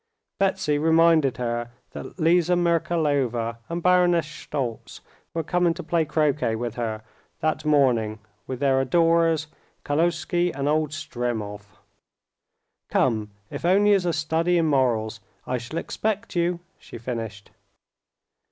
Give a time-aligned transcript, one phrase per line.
[0.39, 6.73] Betsy reminded her that Liza Merkalova and Baroness Shtoltz were coming to play croquet with
[6.73, 7.03] her
[7.41, 8.17] that morning
[8.47, 9.45] with their adorers,
[9.85, 11.77] Kaluzhsky and old Stremov.
[12.89, 15.19] "Come, if only as a study in morals.
[15.45, 17.51] I shall expect you," she finished.